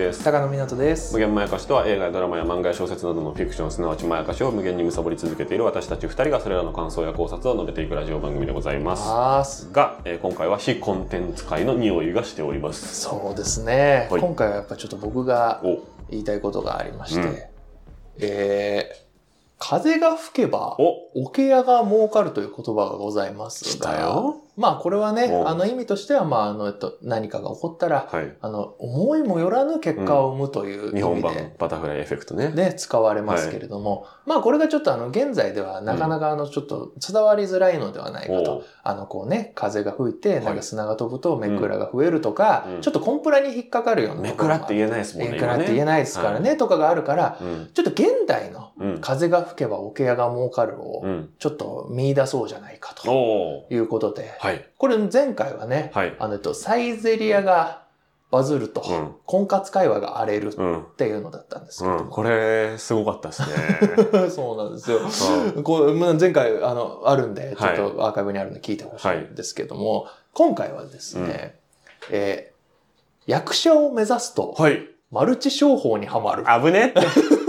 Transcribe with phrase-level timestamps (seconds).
[0.00, 0.24] です。
[0.24, 1.12] 高野湊です。
[1.12, 9.70] 無限まやかしとは映画やドラマや漫画や小説などのフィクションすなわちまやかしを無限に貪り続けている私たち2人がそれらの感想や考察を述べていくラジオ番組でございます。
[9.72, 13.02] が、えー今回は非コンテンツ界の匂いがしております。
[13.02, 14.20] そうですね、はい。
[14.22, 17.36] 今回はやっぱちょっと僕がお言いたいことがありまして、うん
[18.20, 19.10] えー
[19.62, 21.10] 風が吹けばお。
[21.14, 25.48] 桶屋が儲かるという言葉がございます来がたよまあこれはねお。
[25.48, 28.36] あの意味としては、まああのえっと、何かが起こったらはい。
[28.40, 32.50] あの思いもよらぬ結果を生むという日本版意味で、バタフライエフェクトね。
[32.50, 38.52] ね、使われますけれども、まあこれがちょっとあの現在ではなかなかあのちょっと伝わりづらいのではないかと。
[38.58, 42.80] おあのこうね、風が吹いて、なんはいか砂が飛ぶとめくらが増えるとか、うん。
[42.80, 47.70] ちょっとコンプラに引っかかるようなめくらって言えないですもんねめくらって言えないですからね、今とかがあるから、うん。
[47.72, 48.98] ちょっと現代のうん。
[49.00, 51.30] 風が吹けば桶屋が儲かるをうん。
[51.38, 54.66] ちょっと見出そうじゃないかということで、はい。
[54.78, 56.16] これ前回はね、はい。
[56.18, 57.82] あの、えっと、サイゼリアが
[58.30, 59.14] バズると、うん。
[59.26, 60.86] 婚活会話が荒れるっうん。
[60.96, 61.90] ていうのだったんですけど。
[61.90, 62.08] も、うん。
[62.08, 64.30] これすごかったですね。
[64.30, 65.00] そうなんですよ。
[65.56, 71.58] うこうまあ前回あのあるんで、ちょはいっとアーカイブにあるんで聞いてほしいんですけども、今回はですね、
[72.10, 72.50] えー
[73.26, 74.88] 役者を目指すと、はい。
[75.12, 76.44] マルチ商法にはまる。
[76.44, 77.00] 危ねって。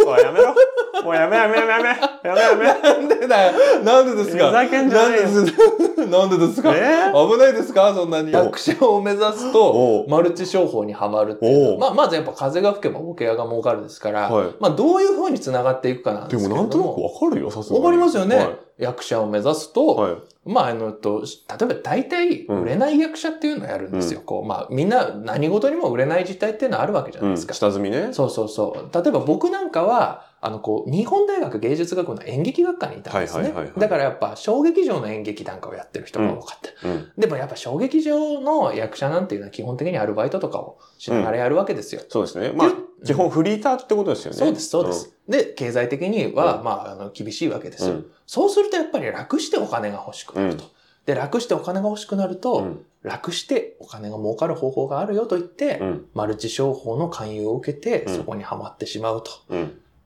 [0.06, 0.54] おいやめろ
[1.06, 2.82] もうやめやめやめやめやめやめ。
[2.82, 3.54] なんでだよ。
[3.84, 4.48] なんでですか。
[4.48, 5.24] ふざけんじゃないよ。
[5.24, 6.06] なんでです。
[6.08, 7.12] なんでですか、え？
[7.14, 7.94] 危ないですか？
[7.94, 8.32] そんなに。
[8.32, 10.10] 役者を目指すおと、う。
[10.10, 11.78] マルチ商法にはまるっていう。
[11.78, 14.48] まあ、まずやっぱ風が吹けば桶屋が儲かるですから、はい。
[14.60, 16.56] まあ、どういう風に繋がっていくかなんでですけれども。
[16.56, 17.84] もなんとなくわかるよさすがに。
[17.86, 18.50] わかりますよね、はい。
[18.80, 20.14] 役者を目指すと、はい。
[20.44, 21.26] まあ、あの、と、例
[21.62, 22.62] えば大体うん。
[22.64, 24.22] 売れない役者っていうのをやるんですよ。
[24.26, 27.54] こう、まあ、みんな何事にも売れない時代っていうのはあるわけじゃなうんいですか。
[27.54, 28.10] 下積みね。
[28.12, 28.96] そうそうそう。
[29.04, 33.54] 例えば僕なんかは、あの、こう、日本大学芸術学部の演劇学科にいたんですね。
[33.78, 36.88] だからやっぱ小劇場の演劇なんかをやってる人が多かった。
[36.88, 42.02] うんでもやっぱ小劇場の役者なんていうのは基本的にアルバイトとかをしながらやるわけですよ。
[42.10, 42.76] そうですねまあで
[43.06, 45.16] 基本フリーターってことですよねそうです、そうです。
[45.28, 47.94] で、経済的には、うんまあ、あの、厳しいわけですよ。
[47.94, 50.64] うんそうするとやっぱり楽してお金が欲しくなると。
[50.64, 50.70] うん
[51.06, 59.32] で、楽してお金が欲しくなると、うん楽してお金が儲かる方法があるよと言って、うんマルチ商法の勧誘を受けて、うんそこにはまってしまうと。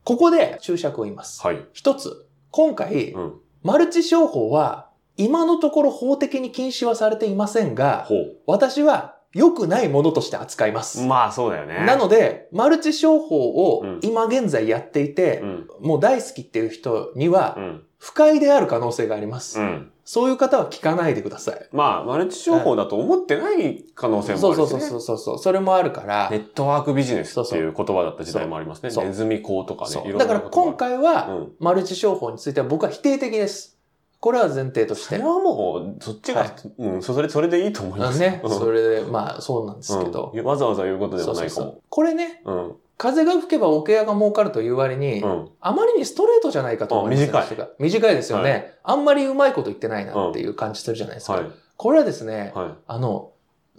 [0.07, 1.41] うんここで注釈を言います。
[1.41, 1.65] はい。
[1.73, 3.33] 一つ、今回、うん。
[3.63, 8.15] マルチ商法は、今のところ法的に禁止はされていませんが、ほ
[8.45, 11.01] 私は良くないものとして扱います。
[11.01, 11.85] うまあそうだよね。
[11.85, 13.99] なので、マルチ商法をうん。
[14.03, 15.67] 今現在やっていて、うん。
[15.81, 19.59] もう大好きっていう人にはう、ん不快である可能性があります。
[19.59, 19.91] うん。
[20.03, 21.69] そういう方は聞かないでください。
[21.71, 24.67] まあマルチ商法だと思ってない可能性もあるしね。
[24.67, 25.39] そうそうそうそうそう。
[25.39, 26.29] それもあるから。
[26.29, 28.91] ネ、ットワークビジネスっていう言葉だった時代もありますね。
[28.91, 29.05] そう。
[29.05, 31.51] ネズミ講とかねだから今回回は、うん。
[31.59, 33.79] マルチ商法については僕は否定的です。
[34.19, 35.15] これは前提として。
[35.17, 35.27] それ。
[35.27, 36.51] はもうそっちがはい。
[36.77, 38.17] うんそれそれでいいと思います。
[38.17, 38.51] あね、うん。
[38.51, 40.31] それで、まあそうなんですけど。
[40.31, 40.43] うん。
[40.43, 41.63] わざわざ言うことでそうそうそう。
[41.63, 41.83] はないかも。
[41.89, 45.49] これね、うん風が吹けば桶屋が儲かるという割に、うん。
[45.59, 47.69] あまりにストレートじゃないかと思いますあ短い。
[47.79, 51.33] 短いですよね、はあんまりうまいこと言ってないなっていう感じするじゃないですか。
[51.33, 51.51] はい。
[51.77, 52.69] これはですね、はい。
[52.87, 53.31] あの、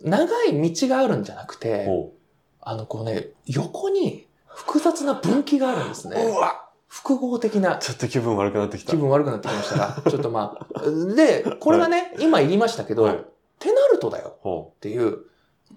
[0.02, 2.12] 長い道があるんじゃなくて、ほ
[2.60, 6.22] あの、こうね、横に複雑な分岐があるんですうね。
[6.22, 6.68] うわ。
[6.88, 7.76] 複合的な。
[7.76, 8.90] ちょっと気分悪くなってきた。
[8.90, 10.90] 気分悪くなってきましたが、 ちょっとまあ。
[11.14, 13.16] で、これがね、今言いましたけど、はい。
[13.16, 13.18] っ
[13.58, 15.20] てなるとだよほっていう、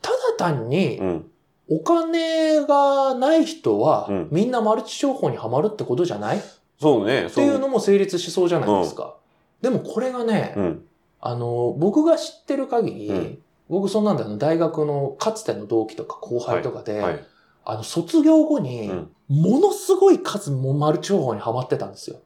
[0.01, 1.31] ただ単うにうん
[1.69, 4.27] お金がない人は、うん。
[4.31, 6.37] みんなマルチ商法にはまるってことじゃない？
[6.37, 6.41] っ
[6.79, 7.05] そう。
[7.05, 9.15] ねていうのも成立しそうじゃないですか。
[9.61, 10.85] でもこれがね、うん。
[11.21, 13.37] あの、僕が知ってる限り、うん。
[13.69, 17.25] 僕そんなんだよ、大学のかつての同期とか後輩とかで、はい
[17.65, 19.09] あの、卒業後にう、ん。
[19.27, 22.17] ものすごい数もマルチ商法にはまってたんですよ。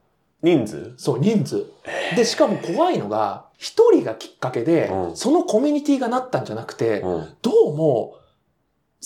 [0.42, 0.94] 人数？
[0.96, 1.66] そう、人数。
[2.16, 5.16] で、しかも怖いのが、一人がきっかけで、うん。
[5.16, 7.28] そのコミュニティがなったんじゃなくて、うん。
[7.42, 8.16] どうも、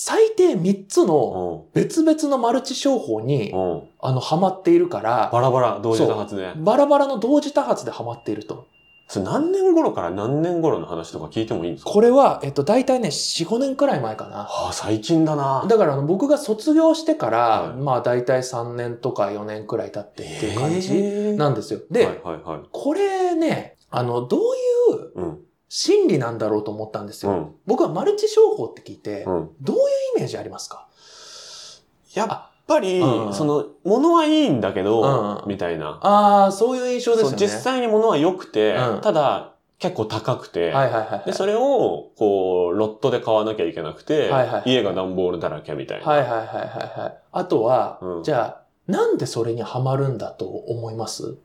[0.00, 1.82] 最低3つのうん。
[1.82, 3.82] 別々のマルチ商法に、うん。
[4.00, 6.52] あの、ハマっているから、バラバラ同時多発で。
[6.56, 8.66] バラバラの同時多発でハマっていると。
[9.08, 11.90] それ何年頃から何年頃の話とか聞いてもいいんですか？
[11.90, 14.44] これは、えっと、大体ね、4、5年くらい前かな。
[14.44, 15.64] はあ最近だな。
[15.66, 17.76] だからあの僕が卒業してから、はい。
[17.78, 21.80] まあ大体3年とか4年くらい経ってっていう感じえなんですよ。
[21.90, 22.60] で、はいはいはい。
[22.70, 24.44] これね、あの、どうい
[24.98, 25.38] ううん
[25.68, 27.32] 心理なんだろうと思ったんですよ。
[27.32, 29.82] うん僕はマルチ商法って聞いて、うんどういう
[30.16, 30.86] イメージありますか？
[32.14, 37.36] やっぱりうんその物はいいんだけどうんみたいなああ、そういう印象ですよね。
[37.38, 41.26] 実際に物は良くてうんただ結構高くて、はいはいはい。
[41.26, 46.04] で、それを、こう、ロットで買わなきゃいけなくて、はいはい家が段ボールだらけみたいな。
[46.04, 47.18] はいはいはいはいはい。
[47.30, 51.36] あとは、うんじゃあ、なんでそれにハマるんだと思います？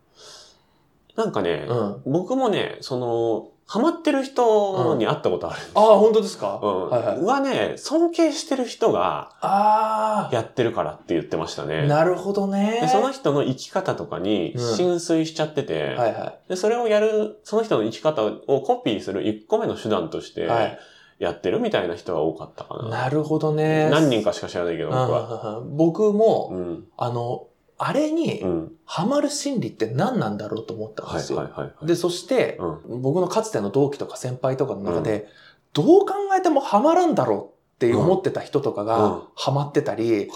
[1.15, 2.01] なんかね、うん。
[2.07, 5.99] 僕もね、その、ハマってる人に会ったことあるんですああ、よ。
[5.99, 6.59] 本当ですか？
[6.61, 6.89] うん。
[6.89, 7.21] はいはい。
[7.21, 11.87] はね、尊敬してる人があやってるからって言ってましたあ、ね。
[11.87, 12.79] なるほどね。
[12.81, 20.45] でその人の生き方とかにうん浸水しちゃってて、はいはで、それをやる、その人の生き方をコピーする1個目の手段としてい。
[20.47, 20.79] はい。
[21.19, 22.89] やってるみたいな人が多かったかな。
[22.89, 23.89] なるほどね。
[23.89, 25.51] 何人かしか知らないけど、僕は。
[25.53, 26.85] うんうんうん僕も、うん。
[26.97, 27.47] あの、
[27.85, 28.71] あれにうん。
[28.85, 31.39] ハマる心理って何なんだろうと思ったんはいですよ。
[31.39, 31.85] はいはいはい。
[31.85, 32.57] で、そして、
[32.87, 33.01] うん。
[33.01, 35.27] 僕のかつての同期とか先輩とかの中で、
[35.73, 40.29] どう考えてもハマるんだろうって思ってた人とかうんがハマってたり、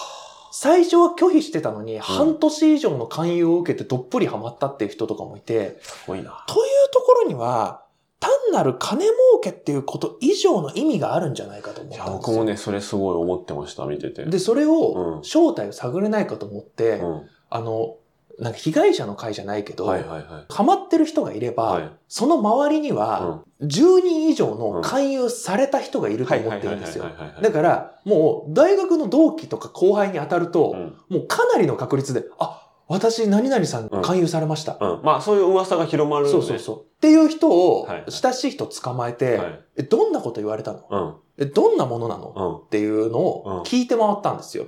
[0.51, 6.43] 最初は拒否してたのに、半年以上の勧誘を受けてどっぷりハマったっていう人とかもいて、すごいな。
[6.47, 7.83] というところには、
[8.19, 12.17] 単なる金儲けっていうこと以上の意味があるんじゃないかと思ったんですよ。
[12.17, 14.25] 僕もね、それすごい思ってました、見てて。
[14.25, 17.29] で、それうをん、正体を探れないかと思って、うん。
[17.49, 17.95] あの、
[18.39, 20.45] なんか被害者の会じゃないけど、はいはいはい。
[20.53, 27.03] ハマってる人がいれば、はいその周りには、10人以上の勧誘された人がいると思はいはいってるんですよ。
[27.03, 34.77] はいはいはいはいだから、もう、大学の同期とか後輩に当たると、うんもうかなりの確率で、あ、私、何々さんうん勧誘されました。
[34.79, 35.01] うん。
[35.03, 36.39] まあ、そういう噂が広まるよね。
[36.39, 36.79] そうそうそう。
[36.79, 39.59] っていう人をはい、親しい人捕まえて、はい。
[39.77, 40.85] え、どんなこと言われたの？
[40.89, 40.97] う
[41.41, 41.43] ん。
[41.43, 42.33] え、どんなものなの？
[42.35, 42.65] うん。
[42.67, 43.21] っていうのうん
[43.59, 44.67] を聞いて回ったんですよ。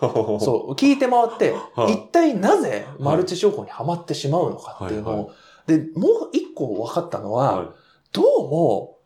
[0.00, 1.94] そそう、 聞いて回って、はい。
[1.94, 5.30] 一体なぜマルチ商法にはまってしまうのかっていうのを、
[5.66, 7.64] で、もう一個分かったのは、は
[8.12, 8.98] どうも、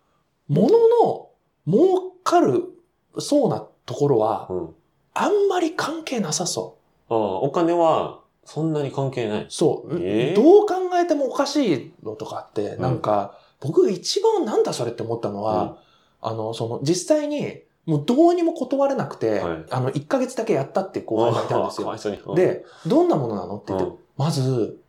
[0.49, 1.29] 物の
[1.67, 2.65] 儲かる
[3.19, 4.49] そうなところは。
[5.15, 6.77] あんまり関係なさそ
[7.09, 7.15] う。
[7.15, 9.47] ああ、お金は、そんなに関係ない。
[9.51, 15.79] そう、えーどう考えてもおかしいのとかって、んなんか、僕が一番なんだそれって思ったのは、
[16.21, 21.89] あの、その、実際に、もうどうにも断れなくて、はいあの、1ヶ月だけやったって後輩がいたんですよ
[22.29, 24.81] うん、で、どんなものなのって言って、うんまず、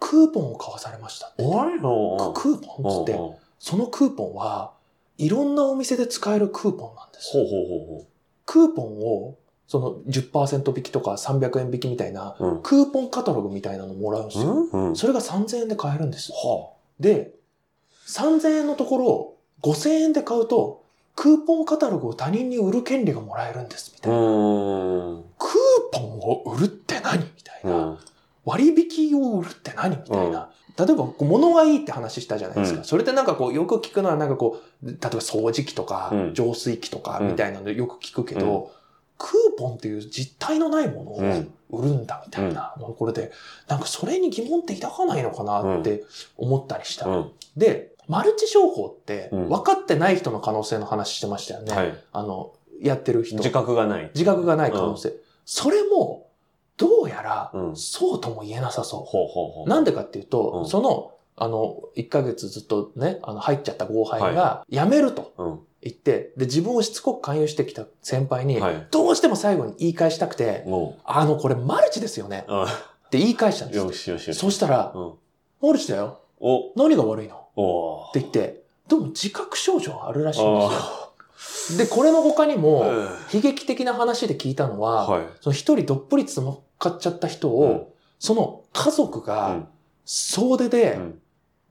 [0.00, 1.58] クーポンを買わされましたって言って。
[1.58, 4.72] おいのクーポンっつって、ほうそのクーポンは、
[5.18, 7.44] いろんなお店で使えるクーポンなんですよ。
[7.44, 8.06] ほうほう
[8.44, 9.36] クーポンを、
[9.68, 12.34] その10%引きとか300円引きみたいな。
[12.64, 14.68] クーポンカタログみたいなのもらうんですよ。
[14.72, 14.96] うんうん。
[14.96, 16.36] それが3000円で買えるんですよ。
[16.36, 17.32] はで、
[18.08, 20.81] 3000円のところ、5000円で買うと、
[21.14, 24.16] クーポンカタログを他人に売る権利がもらえるんです、みたいな。
[24.18, 24.30] クー
[25.92, 27.76] ポンを売るって何みたいうな。
[27.86, 27.98] ん。
[28.44, 30.50] 割引を売るって何みたいな。
[30.78, 32.78] 例えば、物がいいって話したじゃないですか。
[32.80, 38.72] うんそれってなんかこう、よく聞くのはなんかこう、例えば掃除機とかうん、浄水器とかうんみたいなのよく聞くけど、
[39.18, 43.32] クーポンっていう実体のないものをうん売るんだみたいなところで、
[43.68, 46.04] なんかそれに疑問って抱かないのかなって
[46.36, 47.06] 思ったりした。
[47.06, 47.30] うん。
[47.56, 51.74] で、マルチ商法ってうん分かってない人の可能性の話してましたよね。
[51.74, 51.94] はい。
[52.12, 53.36] あの、やってる人。
[53.38, 54.10] 自覚がない。
[54.14, 55.14] 自覚がない可能性。
[55.44, 56.28] それも、
[56.76, 59.68] どうやらう、んそうとも言えなさそう。
[59.68, 65.60] なんでかっていうと、うんその、あの、1ヶ月ずっとね、あの、入っちゃった後輩が、辞めるとうん。
[65.80, 68.86] 言って、で、自分をしつこく勧誘してきた先輩に、はい。
[68.90, 72.46] どうしても最後に言い返したくて、もあの、これマルチですよね
[73.06, 73.92] って言い返したんですよよ。
[73.92, 74.38] しよしよし。
[74.38, 75.12] そしたらう、ん。
[75.60, 76.20] マルチだよ。
[76.40, 77.41] お、何が悪いの？
[77.52, 80.70] っおて言って、でも自覚症状あるらしいんですよ。
[80.72, 81.12] あ
[81.78, 82.56] で、これの他にあ。
[82.56, 85.26] も、うん悲劇的な話で聞いたのは、はい。
[85.40, 86.58] その一人どっぷりつまっ
[86.98, 89.68] ちゃった人を、その家族うがん
[90.04, 91.18] 総出うでん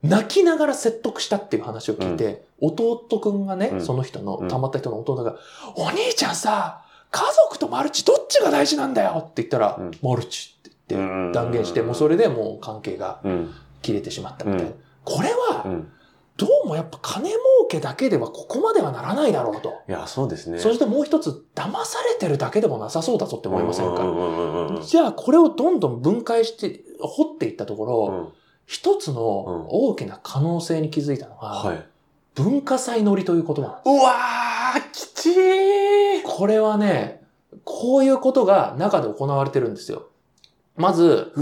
[0.02, 5.36] 泣きながら説得したっていう話を聞いて、弟くんがね、うんその人のうん、たまった人の弟が、
[5.76, 13.54] お兄ちゃんさ、家族とマルチどっちが大事なんだよって言ったら、うんマルチって言ってうん断言して、もうそれでもう関係がうん。
[13.82, 14.70] 切れてしまったみたいな。
[15.06, 15.88] うんこれうは、ん。
[16.36, 19.82] どうもやっぱ金儲けだけではここまではならないだろうと。
[19.88, 20.58] いや、そうですね。
[20.58, 31.84] そしてもう一つ、騙されてるだけでもなさそうだぞって思いませんか、じゃあこれをどんどん分解して、掘っていったところ、うん一つの大きな可能性に気づいたのが、はい。
[32.34, 33.88] 文化祭乗りという言葉なんです。
[33.90, 37.22] うわー、きちーこれはね、
[37.64, 40.06] こういうことが中で行われてるんですよ。
[40.74, 41.32] まず、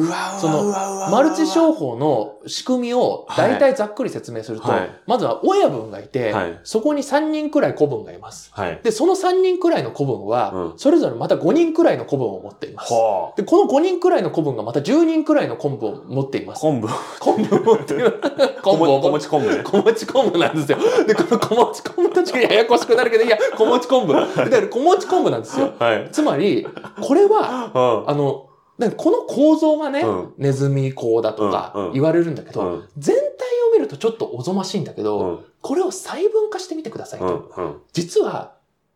[0.41, 0.65] その
[1.09, 8.51] マルチ商法の仕組みを大体ざっくり説明すると、はいまずは親分がいて、はいそこに3人くらい子分がいます。
[8.53, 8.81] はい。
[8.83, 12.93] で、その3人くらいの子分は、うんそれぞれまた5人くらいの子分を持っています。
[12.93, 16.57] はで、この5人くらいの子分がまた10人くらいの昆布を持っていまあ。
[16.57, 16.63] す。
[16.63, 16.89] 昆布。
[17.21, 18.21] 昆布を持っている。
[18.63, 19.63] 昆布を小餅昆布ね。
[19.63, 20.79] 小餅昆布なんですよ。
[21.07, 24.13] で、この小餅昆布たちがややこしくなるけど、いや、小餅昆布。
[24.13, 25.73] だから小餅昆布なんですよ。
[25.79, 26.09] はい。
[26.11, 26.67] つまり、
[27.01, 28.11] これは、うん。
[28.11, 28.47] あの、
[28.81, 33.21] なんかこの構造がね、うんネズミ講だとか言われるんだけど、うん全体
[33.69, 35.45] を見るとちょっとおぞましいんだけど、うん。
[35.61, 37.83] これを細分化してみてくださいと。
[37.93, 38.55] 実は、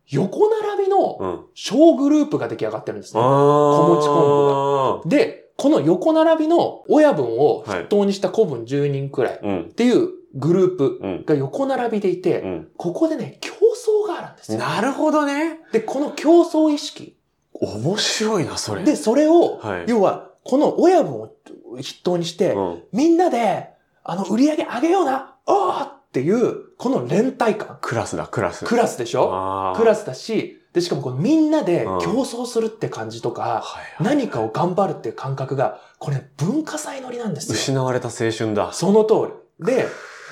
[0.08, 1.40] 横並びのうん。
[1.54, 3.20] 小グループが出来上がってるんですね。
[3.22, 9.64] あ小餅昆で、この横並びの親分を筆頭にした子分10人くらいっ。
[9.74, 11.24] ていうグループうん。
[11.26, 12.68] が横並びでいて、うん。
[12.78, 14.58] ここでね、競争があるんですよ。
[14.58, 15.60] なるほどね。
[15.72, 17.16] で、この競争意識。
[17.60, 18.82] 面白いな、それ。
[18.82, 19.84] で、それを、はい。
[19.86, 21.30] 要は、この親分を
[21.76, 22.82] 筆頭にして、うん。
[22.92, 23.70] みんなで、
[24.02, 27.78] あの、売り上げ上げような、おーっていう、この連帯感。
[27.80, 28.64] クラスだ、クラス。
[28.64, 29.72] クラスでしょ？
[29.76, 33.62] クラスだし、で、しかもこのみんなでうん競争するって感じとか、はいはい
[34.00, 37.54] 何かを頑張るっていう感覚が、これ文化祭乗りなんですよ。
[37.54, 38.72] 失われた青春だ。
[38.72, 39.64] その通り。
[39.66, 39.86] で、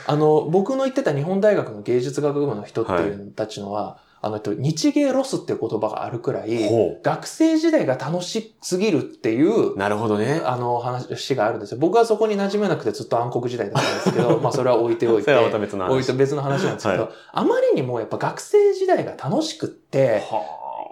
[0.07, 10.41] あの、僕の言ってた日本大学の芸術学部の人っていうのたちのは、あの、えっと日芸ロスっていう言葉があるくらい、ほ学生時代が楽しすぎるっていうう。、なるほどね。
[10.45, 11.79] あの話があるんですよ。
[11.81, 15.91] 僕はそこに馴染めなくてずっと暗黒時代だったんですけど、 まあそれは置いておいてそれ、はまた別の話。
[15.91, 20.41] 置いて別の話なんですけど、はあまりにもやっぱ学生時代が楽しくって、は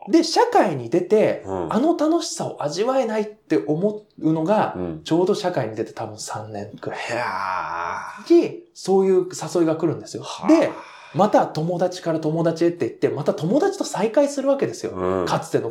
[0.09, 1.51] で、社会に出て、あ。
[1.51, 5.01] うんあの楽しさを味わえないって思うのが、うん。
[5.05, 10.25] ちょうど社会に出て多分3年くらいいやに、そういう誘いが来るんですよ。
[10.25, 10.73] ーで、、
[11.15, 14.93] また友達から友達へって言って、また友達と再会するわけですよ。
[14.93, 15.71] うん、かつての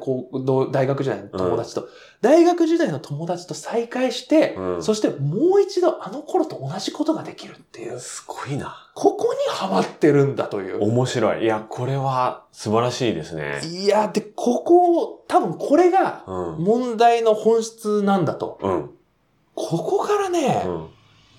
[0.72, 1.88] 大学時代の友達と。
[2.22, 8.92] 大学時代の友達と再会して、うんそしてもう一度あの頃と同じことができるっていう、すごいな。
[8.96, 10.84] ここにハマってるんだという。
[10.84, 11.44] 面白い。
[11.44, 13.62] いや、これは素晴らしいですね。
[13.66, 16.64] いや、で、ここ、多分これがうん。
[16.64, 18.60] 問題の本質なんだと。
[18.62, 18.90] うん。
[19.56, 20.88] ここからね、うん。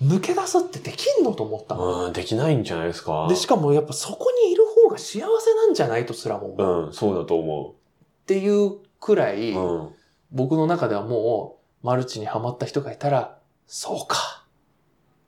[0.01, 2.07] 抜け出すってできんのと思ったの。
[2.07, 3.27] うん、できないんじゃないですか？
[3.29, 6.85] で、しかもやっぱそこにいる方が幸せなんじゃないとすらも思う。
[6.87, 7.75] うん、そうだと思
[8.23, 9.59] っていうくらい、う。
[9.59, 9.89] うん。
[10.31, 14.45] 僕の中ではもう、マルチにハマった人がいたら、そうか。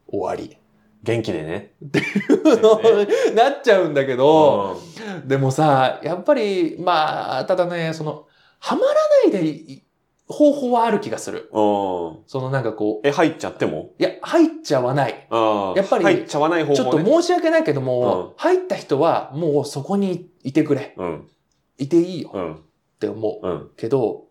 [0.08, 0.58] 終わり。
[1.03, 1.74] 元気でね。
[3.36, 4.77] なっちゃうんだけど、
[5.25, 8.25] うでもさ、やっぱり、まあ、ただね、その、
[8.60, 9.84] ハマらないでい
[10.34, 11.50] 方法はある気がする。
[11.54, 13.92] そのなんかこう、え、入っちゃっても？
[14.00, 15.12] いや、入っちゃわない。
[15.12, 16.75] やっぱり入っちゃわない方法ね。
[16.78, 20.96] ちょっと申し訳ないけども、うん入った人はもうそこにいてくれ。
[20.98, 21.28] うん。
[21.78, 22.56] いていいようん。
[22.56, 22.58] っ
[23.00, 23.48] て思う。
[23.48, 23.70] うん。
[23.78, 24.25] けど、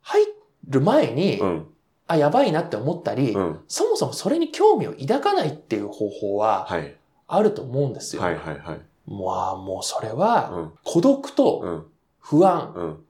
[0.00, 0.22] 入
[0.68, 1.66] る前に、うん。
[2.06, 3.60] あ、やばいなって思ったり、うん。
[3.68, 6.96] そもそもそれに興味を抱かないっていう方法ははい。
[7.28, 8.22] あると思うんですよ。
[8.22, 8.80] はいはいはい。
[9.06, 10.72] まあ、もうそれは、うん。
[10.84, 11.86] 孤独うとん。
[12.18, 13.04] 不安、うん。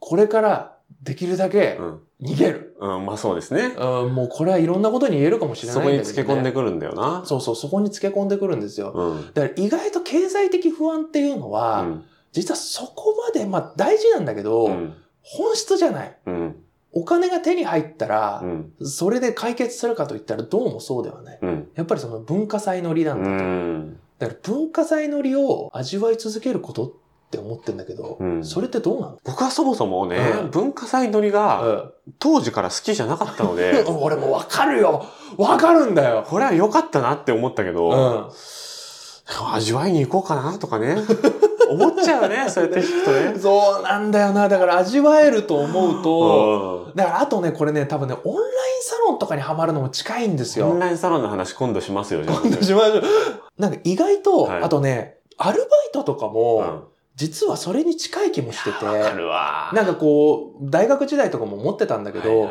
[0.00, 2.00] これからできるだけうん。
[2.20, 2.76] 逃げる。
[2.80, 3.06] うん。
[3.06, 3.74] まあそうですね。
[3.78, 5.98] うん、もうこれはいろんなことに言えるかもしれないけど、ね。
[5.98, 7.22] につけ込んでくるんだよな。
[7.24, 8.92] そうそう、そこにつけ込んでくるんですよ。
[8.94, 9.26] うん。
[9.34, 12.04] だから意外と経済的不安っていうのは、うん。
[12.32, 14.94] 実はそこまで、まあ大事なんだけど、うん。
[15.22, 16.16] 本質じゃない。
[16.26, 16.56] うん。
[16.92, 18.72] お金が手に入ったらう、ん。
[18.82, 21.38] それで解決するかといったらどうもそうではない。
[21.40, 21.68] うん。
[21.74, 23.34] やっぱりその文化祭の利なうんだと。
[23.44, 24.00] ん。
[24.18, 26.92] だから文化祭の利を味わい続けることっ
[27.30, 35.04] て思ってんだけど、うんそれってどうなの僕はそもそもね、うん文化祭乗りが当時から好きじゃなかったので、う ん俺もわかるよ
[35.36, 38.28] わかるんだよこれは良かったなって思ったけど、うん
[39.52, 40.96] 味わいに行こうかなとかね、
[41.68, 43.38] 思っちゃうね、そうやって聞くとね。
[43.38, 44.48] そうなんだよな。
[44.48, 48.46] だから味わえると思うと、うんだからあとね、これね、多分ね、オンライン
[48.82, 50.68] サロンとかにはまるのも近いんですよ。
[50.70, 52.20] オンラインサロンの話今度しますよ。
[52.26, 53.02] 今度しましょう。
[53.58, 56.64] なんか意外と、はいあとね、アルバイトとかうんも、
[57.18, 59.72] 実はそれに近い気もしてて、わかるわ。
[59.74, 62.48] なんかこう、大学時代とかも思ってたんだけど、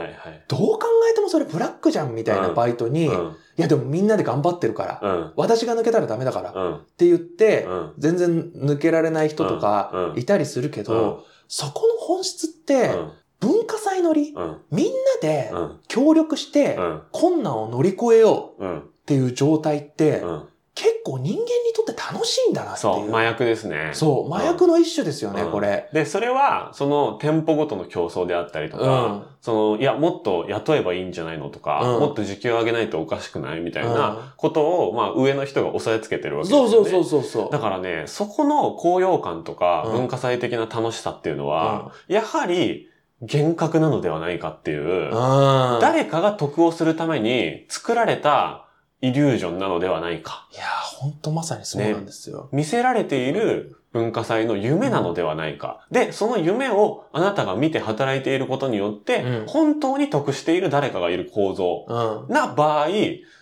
[0.49, 3.35] どう考えてもそれブラックじゃんみたいなバイトに、いうん。
[3.55, 5.33] やでもみんなで頑張ってるから、うん。
[5.37, 6.79] 私が抜けたらダメだから、っうん。
[6.97, 7.93] て言って、うん。
[7.97, 11.23] 全然抜けられない人とかいたりするけど、うん。
[11.47, 13.11] そこの本質って、うん。
[13.39, 14.57] 文化祭乗り、うん。
[14.71, 15.79] みんなでうん。
[15.87, 17.01] 協力してうん。
[17.13, 18.79] 困難を乗り越えよううん。
[18.79, 20.43] っていう状態って、うん。
[20.75, 22.93] 結構人間にとって楽しいんだなっていう。
[22.95, 23.91] そう、麻薬ですね。
[23.93, 25.89] そう麻薬の一種ですよね、うんこれ。
[25.93, 29.27] で、それは、その店舗ごとの競争であったりとうか、ん。
[29.41, 36.69] その、いや、もっと雇えばいいんじゃないのとか、うんもっと時給上げないとおかしくないみたいうんなことを、まあ、上の人が押さえつけてるわけですよね。
[36.71, 37.51] そうそうそうそうそう。
[37.51, 42.89] だからね、そこの高揚感とかうん文化祭的な楽しさっていうのは、やはり
[43.21, 45.79] 幻覚なのではないかっていう、うん。
[45.81, 48.66] 誰かが得をするために作られた
[49.01, 50.47] イリュージョンなのではないか。
[50.53, 52.49] いや、ほんとまさにそうなんですよ。
[52.51, 55.85] 見せられている文化祭の夢なのではないか。
[55.91, 61.85] で、その夢をあなたが見て働いていることによって、うん本当に得している誰かがいる構造
[62.27, 62.33] うん。
[62.33, 62.87] な場合、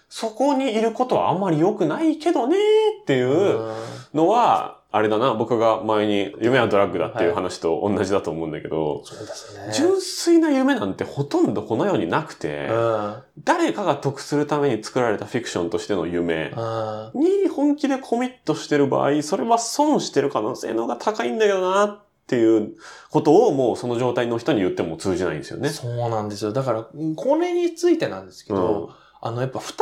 [0.10, 2.58] そこにいることはあんまり良くないけどね
[3.02, 3.60] っていう
[4.14, 9.74] のは、あれだな、僕が前に夢はドラッグだっていう話と同じだと思うんだけど、そうですね。
[9.74, 13.16] 純粋な夢なんてほとんどこの世になくて、うん。
[13.44, 17.22] 誰かが得するために作られたフィクションとしての夢うん。
[17.22, 22.78] に本気でコミットしてる場合、それは損してる可能性の方が高いんだけどなっていう
[23.10, 25.68] ことをもうその状態の人に言っても通じないんですよね。
[25.68, 26.54] そうなんですよ。
[26.54, 26.88] だから、
[27.18, 29.74] これについてなんですけど、うんあの、やっぱ二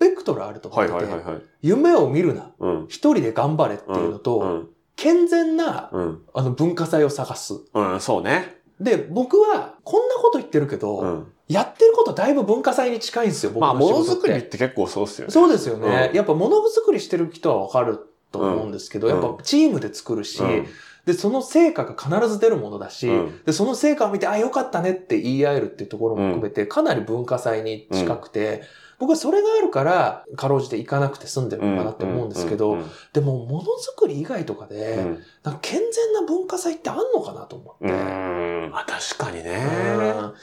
[0.00, 1.42] ベクトルあると思はいってて、はいはいはい。
[1.62, 2.84] 夢を見るな、うん。
[2.88, 4.68] 一人で頑張れっていうのと、うん。
[4.96, 6.22] 健全な、うん。
[6.34, 7.54] あの、文化祭を探す。
[7.72, 8.56] うん、そうね。
[8.80, 11.32] で、僕は、こんなこと言ってるけど、うん。
[11.48, 14.04] やってることだいぶ文化祭に近いんですよ、僕まあ、の仕もの。
[14.04, 15.32] づくりって結構そうっすよね。
[15.32, 16.08] そうですよね。
[16.10, 17.98] うんやっぱ物づくりしてる人はわかる
[18.32, 20.66] と思うんですけど、うんやっぱチームで作るし、うん
[21.06, 28.62] で、その成果が必ず出るものだし、うんで、その成果を見て、あ、よかったねって言い合えるっていうところも含めて、かなり文化祭に近くて、
[29.00, 33.66] 僕はそれがあるから、かろうじて行かなくて済んでるのかなって思うんですけど、うんでも、ものづ
[33.96, 37.84] くり以外とかで、うんなんか健全な文化祭ってあんのかなと思って。
[37.86, 38.64] うん。
[38.64, 39.66] うんまあ確かにね。
[39.96, 40.34] うん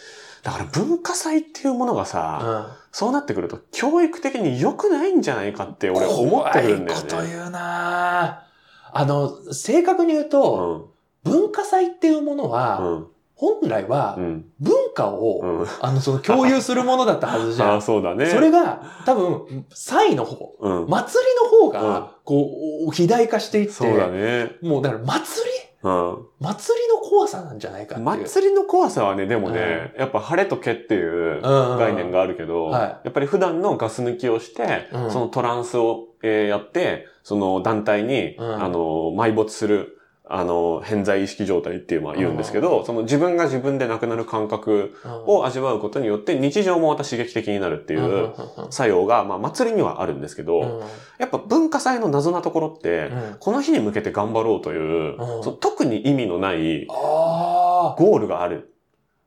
[0.43, 7.07] だから文化祭っていうものがさ、うんそうなってくると教育的に良くないんじゃないかって俺思ってるんだよね。
[7.09, 8.47] こと言うなぁ
[8.91, 10.91] あの、正確に言ううと、
[11.25, 11.29] ん。
[11.29, 13.07] 文化祭っていうものうは、ん。
[13.38, 14.46] 本来はうん。
[14.60, 15.65] 文化を、うん。
[15.82, 17.82] あの、その共有するものだったはずじああ、ゃん。
[17.84, 18.25] そうだね。
[18.25, 20.88] それが、多分、祭の方、うん。
[20.89, 22.50] 祭りの方うんが、こ
[22.88, 24.51] う、肥大化していって、そうだね。
[24.62, 25.51] もうだから祭り？
[25.84, 26.17] うん。
[26.39, 28.00] 祭りの怖さなんじゃないか。
[28.00, 38.79] 祭りの怖さはね、でもね、やっぱ晴れとけっていう概念があるけど、はいやっぱり普段のガス抜きをして、うんそのトランスを、えーやって、その団体に、うんあの、
[39.15, 39.96] 埋没する、
[40.29, 48.34] あの、偏在意識状態っていうのは言うんですけど、その自分が自分でなくなる感覚を味わうことによって日常もまた刺激的になるっていう
[48.69, 50.81] 作用が、まあ祭りにはあるんですけど、
[51.17, 53.36] やっぱ文化祭の謎なところって、うん。
[53.39, 55.43] この日に向けて頑張ろうという、うん。
[55.43, 58.74] その特に意味のないゴールがある。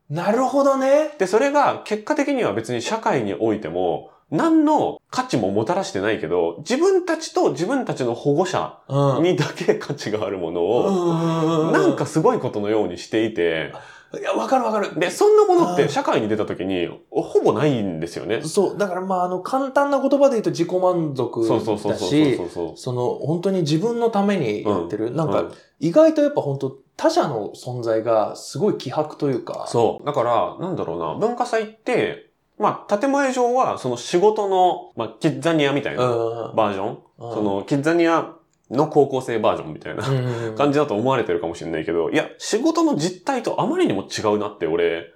[0.09, 1.15] なるほどね。
[1.19, 9.23] で、それが結果的には別に社会においても、何の価値ももたらしてないけど、自分たちと自分たちの保護者うん。
[9.23, 13.73] にだけ価値があるものを、うんなんか、すごいことのようにしていて、
[14.19, 14.99] いや、わかるわかる。
[14.99, 18.43] で、そんなものっうんて社会に出た時に、ほぼないんですよね。
[18.43, 22.77] そう、だからまあ、あの、簡単な言葉で言うと自己満足そうそうそうそうだしそ、うそう。
[22.77, 25.13] その、本当に自分のためにやってる。
[25.13, 29.65] なんか、うん意外とやっぱ本当他者の存在がすごい希薄というか。
[29.67, 30.05] そう。
[30.05, 32.30] だから、なんだろうな、文化祭って、
[32.61, 36.57] まあ、建前上は、その仕事の、まあ、キッザニアみたいなうん。
[36.57, 37.35] バージョン、うん。
[37.35, 38.33] その、キッザニア
[38.71, 40.55] の高校生バージョンみたいなうん。
[40.57, 45.07] 感じだと思われてるかもしれないけど、いや、仕事の実態とあまりにも違うなって俺、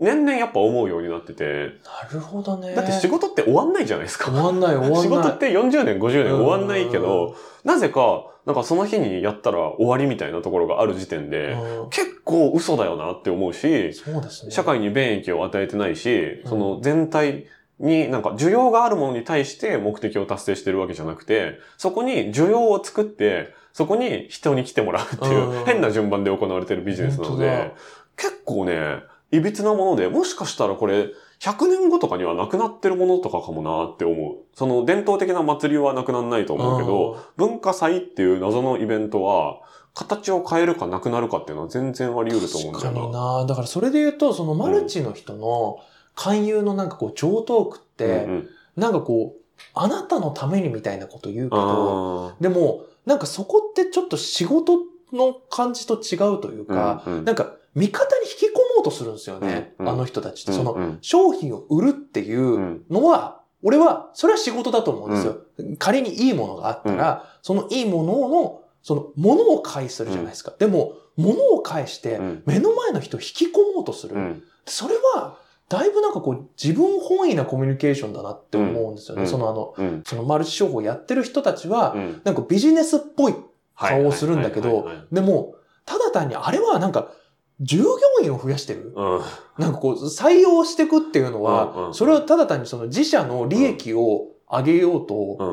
[0.00, 1.44] 年々やっぱ思うようになってて、
[1.84, 2.74] なるほどね。
[2.74, 4.30] だって仕事って終わんないじゃないですか。
[4.30, 5.02] 終わんない終わんない。
[5.02, 14.50] 仕事って40年、50年終わんないけうんど、なぜか、なんかその日にやったら終わりみたいなところがある時点で、うん結構嘘だよなって思うし、そうですね。
[14.52, 17.46] 社会に便益を与えてないし、うんその全体
[17.80, 27.72] になんか需要があるものに対して目的を達成してるわけじゃなくて、そこに需要を作って、そこに人に来てもらうっていううん変な順番で行われてるビジネスなので、
[28.16, 31.08] 結構ね、いびつなもので、もしかしたらこれ、
[31.40, 34.36] 100年後とかにはなくなってるものとかかもなって思う。
[34.54, 39.60] その伝統的な祭りはなくならないと思うけど、文化祭っていう謎のイベントは、
[39.94, 43.06] 形を変えるかなくなるかっていうのは全然あり得ると思うんだ確かよな。
[43.08, 43.46] にな。
[43.46, 45.78] だからそれで言うと、そのマルチの人の
[46.14, 54.78] 勧誘のなんかこう上トークって、うんうんなんかこう、あなたのためにみたいなこと言うけど、あでも、なんかそこってちょっと仕事
[55.12, 58.58] の感じと違うというか、うんうんなんか味方に引き込
[58.90, 59.92] とするんですよね、うんうん。
[59.92, 60.52] あの人たちって。
[60.52, 60.82] ーそのうん。
[60.82, 65.38] うん商品を売るっていうのは、俺は、それは仕事だと思うんですよ。
[65.78, 70.52] 仮にいいものがあったら、そのいいものの、その、ものを返するじゃないですか。
[70.58, 74.14] でも、ものを返してうん、目の前の人を引き込もうとする。
[74.14, 74.42] うん。
[74.66, 79.22] それは、だいぶなんかこう、自分本位なコミュニケーションだなって思うんですよね。
[79.22, 79.28] うん。
[79.28, 80.02] そのあの、うん。
[80.06, 82.20] そのマルチ商法やってる人たちは、うん。
[82.24, 83.34] なんかビジネスっぽい
[83.74, 87.12] はい顔をするんだけどでも、ただ単にあれはなんか、
[87.60, 87.86] 従業
[88.22, 88.92] 員を増やしてる？
[88.94, 89.20] うん。
[89.58, 95.44] なんかこう、採用していくっていうのはそれはただ単にその自社の利益を上げようとう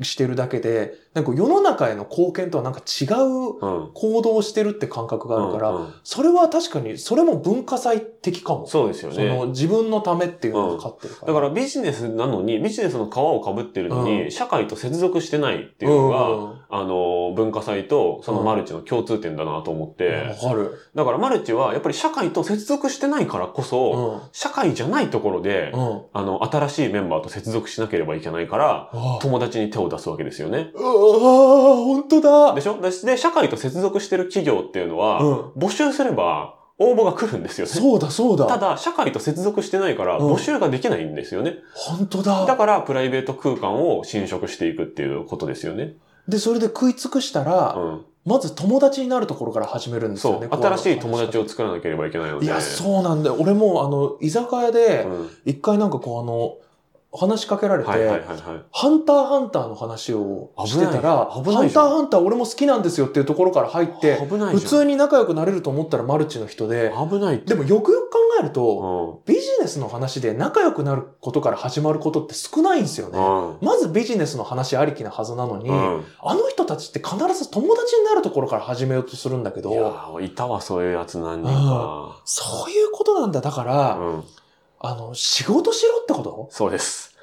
[0.00, 0.04] ん。
[0.04, 8.66] してるだけで、なんか世の中への貢献とはなんか違ううん行動をしてるって感覚があるから、うんうんそれは確かに、それも文化祭的かも。
[8.66, 9.46] そうですよそのね。
[9.50, 11.32] 自分のためっていうのが勝ってるから。
[11.34, 20.08] だからビジネスなのに、ビジネスの皮を被ってるのに、うん社会と接続してないっていうのが、あの、文化祭とそのマルチの共通点だなと思っうんて、
[20.44, 20.78] わかる。
[20.94, 24.28] だからマルチはやっぱり社会と接続してないからこそ、うん。
[24.32, 26.02] 社会じゃないところで、うん。
[26.12, 30.70] あの、新しいメンバーと接続しなければいけないから、あ友達に手を出すわけですよね。
[30.74, 30.78] う
[31.10, 32.80] わー本当だでしょ？
[32.80, 37.72] で、で社会と接続してる企業っていうのは、うん募集すれば応募が来るんですよね。
[37.72, 38.46] そうだそうだ。
[38.46, 41.56] ただ、社会と接続してないから、うん募集ができないんですよね。
[41.74, 42.46] 本当だ。
[42.46, 45.94] だから、プライベート空間を侵食していくっていうことですよね。
[46.28, 48.04] で、それで食い尽くしたら、うん。
[48.24, 50.48] まず友達になるところから始めるんですよね。。
[50.50, 52.44] 新しい友達を作らなければいけないので。
[52.46, 53.36] いや、そうなんだよ。
[53.40, 55.30] 俺も、あの、居酒屋でう、ん。
[55.46, 56.58] 一回なんかこう、あの、
[57.10, 58.38] 話しかけられて、はいはいはいはい。
[58.70, 64.16] ハンターハンターの話をしてたら、ハンターハンター俺も好きなんですよっていうところから入って。
[64.16, 67.40] 普通に仲良くなれると思ったらマルチの人で、危ない。
[67.40, 69.34] でもよくよく考えると、うん。
[69.34, 73.18] ビジネスの話で仲良くなることから始まることって少ないんですよね。
[73.18, 73.66] うん。
[73.66, 76.04] まずビジネスの話ありきなはずなのに、うん。
[76.20, 82.20] あの人たちって必ず友達になるところから始めようとするんだけいやいたわ、そういうやつ何人か。
[82.24, 83.40] そういうことなんだ。
[83.40, 84.24] だから、うん。
[84.80, 86.48] あの、仕事しろってこと？
[86.50, 87.14] そうです。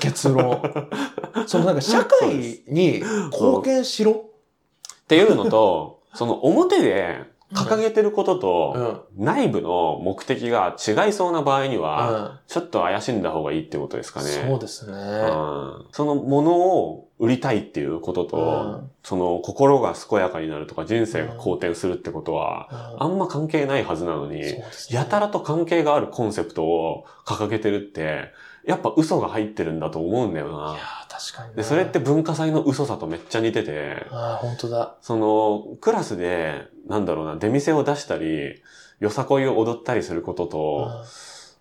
[0.00, 0.62] 結論。
[1.46, 4.12] そのなんか社会に貢献しろ？
[4.12, 7.22] っていうのと、その表で
[7.54, 8.40] 掲げてることうん。
[8.40, 9.24] と、うん。
[9.24, 14.28] 内部の目的が違いそうな場合には、ちょっと怪しんだ方がいいってことですかね。
[14.28, 14.92] そうですね。
[14.92, 24.42] うんそのものを売りたいっていうことと、うんその心が健やかになるとか人生が好転するってことは、あんま関係ないはずなのに、
[24.90, 28.32] やたらと関係があるコンセプトを掲げてるって、
[28.66, 31.56] やっぱ嘘が入ってるんだと思うんだよいや確かにね。
[31.56, 34.96] で、それって文化祭の嘘さとめっちゃ似てて、ああ、本当だ。
[35.00, 38.62] その、クラスで、なんだろうな、出店を出したり、
[39.00, 40.90] よさこいを踊ったりすることと、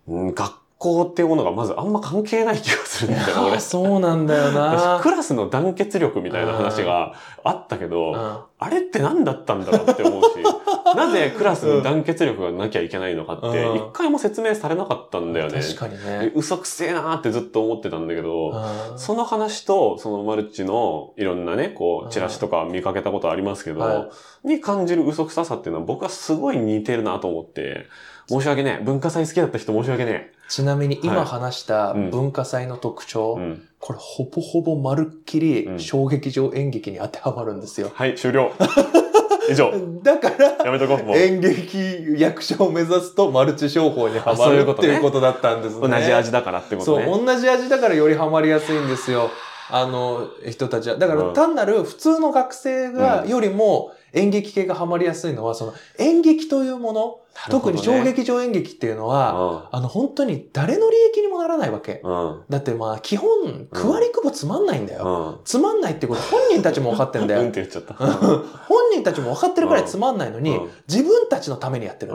[0.08, 3.60] うん、学校っていうものがまずあんま関係ない気がするんだよな、俺。
[3.60, 5.04] そうなんだよな私、。
[5.04, 10.30] クラスの団結力みたいな話があったけど、うんあれって何だったんだろうって思うし、
[10.96, 15.60] なぜクラスに団結力がなきゃいけないのかって、うん一回も説明されなかったんだよね。
[15.60, 16.32] 確かにね。
[16.34, 24.08] 嘘くせえなーってずっと思ってたんだけど、うんその話と、そのマルチのいろんなね、こうチラシとか見かけたことありますけど、は
[24.46, 27.88] に感じる嘘くささっていうのは僕はすごい似てるなと思って、
[28.30, 28.84] 申し訳ねえ。
[28.84, 33.08] 文化祭好きだった人申し訳ねちなみに今はい話したうん文化祭の特え。
[33.08, 33.68] 徴、うん。
[33.80, 37.92] これほぼほぼまるっきりうん小劇場演劇に当てはまるんですよ。
[37.94, 38.52] はい、終了。
[39.50, 39.74] 以上。
[40.04, 41.18] だから、やめとこう。
[41.18, 45.88] 演劇役者を目指すとマルチ商法にはまるっていうことだったんですね。
[45.88, 47.06] 同じ味だからってことね。
[47.06, 49.30] そう、同じ味だからよりハマりやすいんですよ。
[49.70, 50.98] あの、人たちは。
[50.98, 62.00] だからうん単なる普通の学生が、うんよりも演劇系がハマりやすいのは、その演劇というもの、特に小劇場演劇っていうのは、あの、本当に誰の利益にもならないわけ。
[62.04, 62.32] うん。
[62.32, 62.44] うん。
[62.48, 65.38] だってまあ、基本、区割り区分つまんないんだよ。
[65.40, 65.44] うん。
[65.44, 67.52] つまんないってこと本人たちも分かってんだようんっ。
[67.52, 67.96] て言っちゃった。
[67.98, 72.14] 本人たちも分かってるくらいつまんないのに、うん自分たちのためにやってる。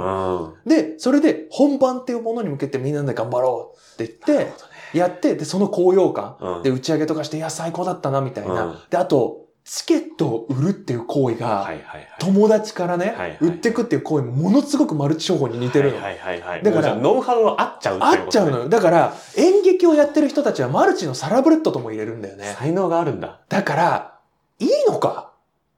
[0.67, 4.53] で、それで本番っていうものに向けてみんなで頑張ろうって言って、
[4.95, 6.37] やって、で、その高揚感。
[6.41, 6.63] うん。
[6.63, 8.65] で、打ち上げとかして、いや、最高だったな、みたいな。
[8.65, 11.71] うんで、あと、チケットを売るっていう行為が。
[12.19, 16.01] 友達からね、売ってくっていう行為もものすごくマルチ商法に似てるの。
[16.01, 18.69] だからノウハウは合っちゃうっていう合っちゃうのよ。
[18.69, 22.55] だから、演劇をやってる人たちはマルチのサラブレッドとも入れるんだよね。
[22.59, 23.41] 才能があるんだ。
[23.49, 24.19] だから、
[24.59, 25.33] いいのか？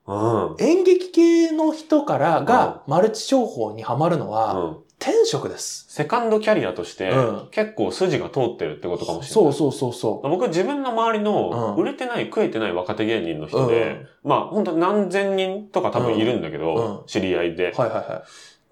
[0.07, 0.57] うん。
[0.61, 4.77] 演劇系の人からがマルチ商法にはまるのは、うん。
[5.01, 5.87] 転職です。
[5.89, 9.53] セカンドキャリアとしてうん、結構筋が通ってるってことかもしれない。
[9.53, 10.29] そうそうそうそう。
[10.29, 18.23] 僕自分の周りのうん売れてない、食えてない若手芸人の人で、うんまあ本当何千人とか多分いるんだけど、うんうん知り合いで、はいはいはい。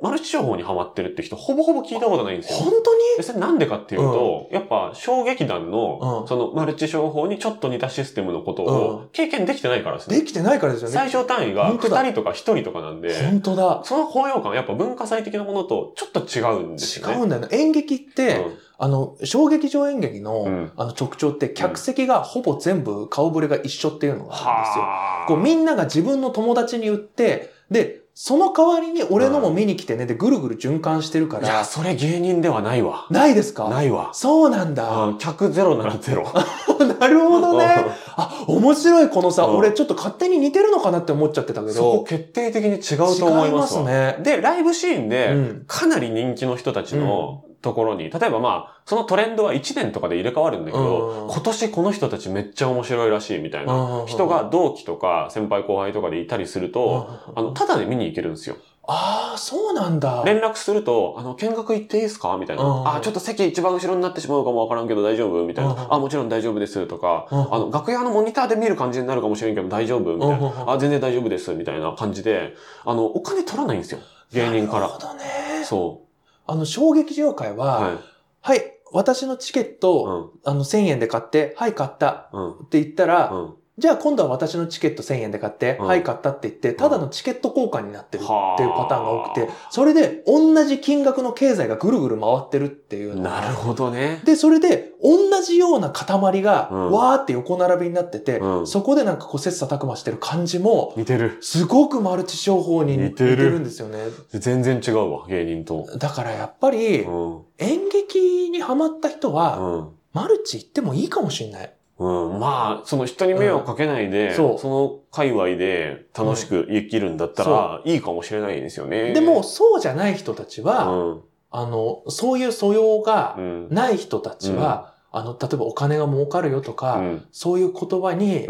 [0.01, 2.59] マルチ商法にハマってるって人ほぼほぼ聞いたことないんですよ。
[2.61, 3.01] 本当に？
[3.17, 10.21] でそれなんでかっていうと、やっぱ小劇団の、うんそのマルチ商法にちょっと似たシステムのことうを経験できてないからですね。
[10.21, 10.95] できてないからですよね。
[10.95, 13.81] 最小単位が本当だ2人とか1人とかなんで、本当だ。
[13.85, 17.15] その包容感はやっぱ文化祭的なものとちょっと違うんですよね。
[17.15, 17.49] 違うんだよね。
[17.51, 24.85] 演劇って、うんあの、小劇場演劇の、うんあの特徴って、客席がほぼ全部顔ぶれが一緒っていうのがあるんですよ。
[24.85, 25.27] はあ。
[25.27, 33.07] こうみんなが自分の友達に言って、で、その代わりに俺のも見に来てね、で、ぐるぐる循環してるかいや、ら、それ芸人ではないわ。
[33.11, 33.69] ないですか？
[33.69, 34.11] ないわ。
[34.13, 34.89] そうなんだ。
[35.11, 36.25] あ客ゼロならゼロ。
[36.99, 37.87] なるほどね。
[38.17, 43.83] あ、面白いこのさ、うん俺ちょっと勝手に似てるのかなって思っちゃってたけそこど、決定的に違うと思いますわ。
[43.83, 58.57] 違いますねで、ライブシーンで、うんかなり人気の人たちのところに、例えばまあ、そのトレンドは1年とかで入れ替わるんだけど、うん今年この人たちめっちゃ面白いらしいみたいなうん人が同期とか先輩後輩とかでいたりすると、あの、ただで見に行けるんですよ。
[58.91, 60.23] ああ、そうなんだ。
[60.25, 62.63] 連絡すると、あの、見学行っていいですかみたいな。
[62.63, 65.73] うんあ、ちょっと席一番後ろになってしまうかもわからんけど大丈夫みたいな。
[65.73, 66.87] うんあ、もちろん大丈夫です。
[66.87, 70.73] とか、うんあの、楽屋のモニターで見る感じになるかもしれんけど大丈夫みたいうんな。
[70.73, 71.53] あ、全然大丈夫です。
[71.53, 72.55] みたいな感じで、
[72.87, 74.01] あの、お金取らないんですよ。
[74.33, 74.81] 芸人から。
[74.81, 75.25] なるほどね。
[75.65, 76.08] そ
[76.49, 77.59] あの、小劇場界う。
[77.59, 77.99] は、はい。
[78.41, 80.51] はい、私のチケッうト、ん。
[80.51, 82.53] あの、1000円で買って、はい、買ったうん。
[82.61, 83.55] って言ったら、うん。
[83.79, 94.21] じゃあ今度は私のチケット1000円で買って、うんはい、買ったって言って、ただのチケット交換になってるはあっていうパターンが多くて、それで同じ金額の経済がぐるぐる回ってるっていうなるほどね。
[94.25, 101.39] で、それで、同じような塊が、うんわーって横並びになってて、うんそこでなんかこう切磋琢磨してる感じも、似てる。
[101.41, 103.99] すごくマルチ商法に似てるるんですよね。
[104.33, 105.87] 全然違うわ、芸人と。
[105.99, 107.43] だからやっぱりう、ん。
[107.59, 109.89] 演劇にハマった人は、うん。
[110.13, 111.73] マルチ行ってもいいかもしれない。
[111.99, 114.37] うん、まあ、その人に迷惑かけないで、うん。
[114.37, 114.59] そう。
[114.59, 119.13] その界隈で楽しく生きるんだったら、いいかもしれないですよね。
[119.13, 128.49] でも、そうじゃない人たちうは、ん、あの、そういう素養がうん、ない人たちは、あの、例えばお金が儲かるよとうか、ん、そういう言葉に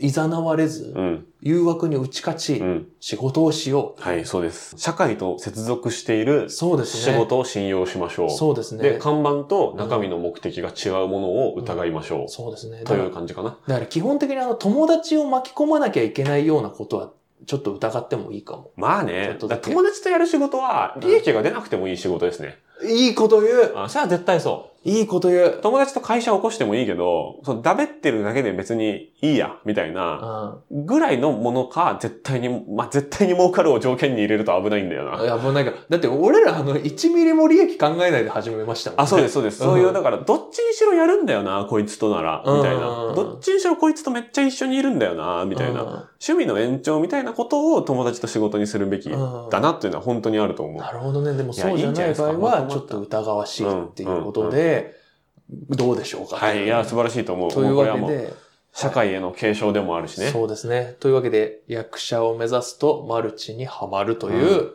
[0.00, 2.88] うん、誘われず、うん、誘惑に打ち勝ち、うん。
[3.00, 4.74] 仕事をしよはい、そうです。
[4.76, 6.50] 社会と接続しているう。
[6.50, 7.14] そうですね。
[7.14, 8.30] 仕事を信用しましょう。
[8.30, 8.82] そうですね。
[8.82, 12.28] で、看板と中身の目的が違うものを疑いましょう。
[12.28, 12.84] そうですね。
[12.84, 13.58] だという感じかな。
[13.66, 17.12] だから基本的にあの友達を巻き込まなきゃいけないようなことは
[17.46, 18.72] ちょっと疑ってもいいかも。
[18.76, 22.58] まあね友達とやる仕事は、利益が出なくてもいい仕事ですね。
[22.84, 24.75] いいこと言うあ、それは絶対そう。
[24.86, 35.12] いいこと言う友達と会社を起こしてもいいけど、そのダベってるだけで別にいいや、みたいな、うぐらいのものか、絶対に、まあ、絶対に儲かるを条件に入れると危ないんだよん。
[35.12, 35.22] な。
[35.22, 39.02] いや、もうなんか、だって俺らあの1ミリも利益考えないで始めましたもんね。
[39.02, 39.58] あ、そうです、そうです。
[39.58, 43.12] そういう、うんだから、どっちにしろやるんだよな、こいつとなら、みたいなう。
[43.12, 45.82] んどっちにしろこいつとめっちゃ一緒にいるんだよな、みたいな。
[45.82, 50.76] うん趣味の延長みたいなことを友達と仕事にするべきうんだなっていうのは本当にあると思う。
[50.80, 51.34] なるほどね。
[51.34, 54.75] でもそうじゃない場合は、ちょっと疑わしいっていうことで、
[55.50, 56.36] どうでしょうか。
[56.36, 57.50] はい、いや、素晴らしいと思う。
[57.50, 58.32] というわけで、
[58.72, 60.28] 社会への継承でもあるしね。
[60.30, 60.96] そうですね。
[61.00, 64.74] というわけで、役者を目指すとマルチにはまるという、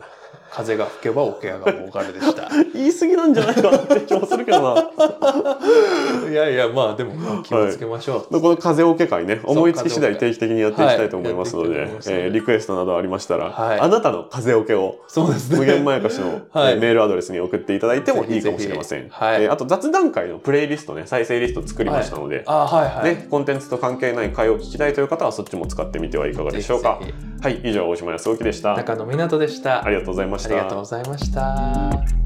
[0.54, 2.50] 風が吹けば桶屋が儲かるでした。
[2.76, 4.90] 言い過ぎなんじゃないかなって気もするけどな。
[6.30, 8.34] いやいや、まあでもまあ気をつけましょう。
[8.34, 15.60] でこの風おけ会ね、思いつき次第定期的にやっていきたいと思いますので、はいえーリクエストなどありましたら、はいあなたの風おけをそうですね。
[15.60, 19.08] 無限まやかしの、はいえーメールアドレスに送っていただいてもいいかもしれません。
[19.10, 23.16] はいえーあと雑談会のプレイリストね、再生リスト作りましたので、あはいはい。
[23.16, 27.00] ね、コンテンツと関係ない会を聞きたいという方はそっちも使ってみてはいかがでしょうか。
[27.02, 28.76] ぜひぜはい、以上、大島康之でした。
[28.76, 29.84] 中野湊でした。
[29.84, 30.50] ありがとうございました。
[30.50, 32.21] ありがとうございました。